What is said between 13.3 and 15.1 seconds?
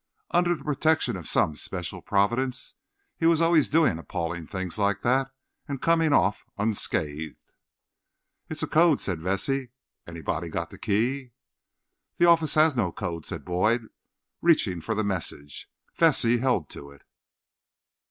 Boyd, reaching for the